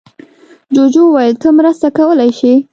جوجو 0.73 1.03
وویل 1.07 1.33
ته 1.41 1.47
مرسته 1.57 1.87
کولی 1.97 2.29
شې. 2.39 2.53